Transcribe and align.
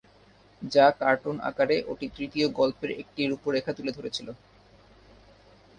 যা 0.61 0.85
কার্টুন 0.99 1.35
আকারে 1.41 1.77
ওটি 1.87 2.07
তৃতীয় 2.15 2.47
গল্পের 2.59 2.91
একটি 3.01 3.21
রূপরেখা 3.27 3.71
তুলে 3.73 3.91
ধরেছিল। 3.97 4.27